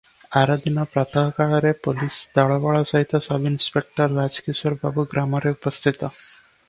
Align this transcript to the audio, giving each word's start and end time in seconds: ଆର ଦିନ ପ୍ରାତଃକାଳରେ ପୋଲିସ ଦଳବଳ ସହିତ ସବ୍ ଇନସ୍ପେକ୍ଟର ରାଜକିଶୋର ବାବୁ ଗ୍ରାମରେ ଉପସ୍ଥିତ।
ଆର 0.39 0.53
ଦିନ 0.61 0.85
ପ୍ରାତଃକାଳରେ 0.93 1.73
ପୋଲିସ 1.87 2.17
ଦଳବଳ 2.39 2.81
ସହିତ 2.93 3.21
ସବ୍ 3.27 3.45
ଇନସ୍ପେକ୍ଟର 3.51 4.09
ରାଜକିଶୋର 4.23 4.81
ବାବୁ 4.87 5.07
ଗ୍ରାମରେ 5.13 5.53
ଉପସ୍ଥିତ। 5.59 6.13